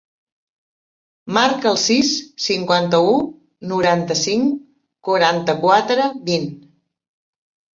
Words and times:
Marca 1.37 1.69
el 1.71 1.77
sis, 1.81 2.13
cinquanta-u, 2.47 3.13
noranta-cinc, 3.75 4.59
quaranta-quatre, 5.09 6.09
vint. 6.33 6.53